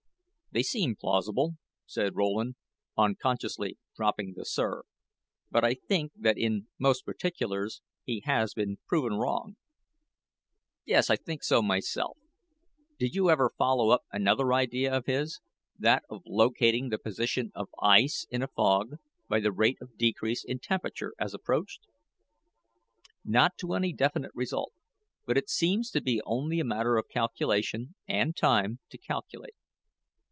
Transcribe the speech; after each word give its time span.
"They 0.53 0.63
seem 0.63 0.97
plausible," 0.97 1.53
said 1.85 2.17
Rowland, 2.17 2.55
unconsciously 2.97 3.77
dropping 3.95 4.33
the 4.35 4.43
"sir"; 4.43 4.83
"but 5.49 5.63
I 5.63 5.75
think 5.75 6.11
that 6.17 6.37
in 6.37 6.67
most 6.77 7.05
particulars 7.05 7.81
he 8.03 8.21
has 8.25 8.53
been 8.53 8.77
proven 8.85 9.13
wrong." 9.17 9.55
"Yes, 10.83 11.09
I 11.09 11.15
think 11.15 11.41
so 11.45 11.61
myself. 11.61 12.17
Did 12.99 13.15
you 13.15 13.29
ever 13.29 13.53
follow 13.57 13.91
up 13.91 14.03
another 14.11 14.51
idea 14.51 14.93
of 14.93 15.05
his 15.05 15.39
that 15.79 16.03
of 16.09 16.21
locating 16.25 16.89
the 16.89 16.99
position 16.99 17.53
of 17.55 17.69
ice 17.81 18.27
in 18.29 18.41
a 18.41 18.49
fog 18.49 18.97
by 19.29 19.39
the 19.39 19.53
rate 19.53 19.77
of 19.79 19.95
decrease 19.97 20.43
in 20.43 20.59
temperature 20.59 21.13
as 21.17 21.33
approached?" 21.33 21.87
"Not 23.23 23.57
to 23.59 23.73
any 23.73 23.93
definite 23.93 24.31
result. 24.35 24.73
But 25.25 25.37
it 25.37 25.47
seems 25.49 25.89
to 25.91 26.01
be 26.01 26.21
only 26.25 26.59
a 26.59 26.65
matter 26.65 26.97
of 26.97 27.07
calculation, 27.07 27.95
and 28.05 28.35
time 28.35 28.79
to 28.89 28.97
calculate. 28.97 29.53